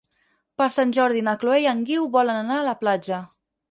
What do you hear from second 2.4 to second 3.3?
anar a la platja.